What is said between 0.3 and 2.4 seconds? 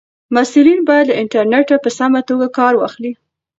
محصلین باید له انټرنیټه په سمه